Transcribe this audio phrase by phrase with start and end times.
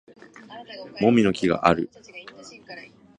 [0.99, 1.91] もみの木がある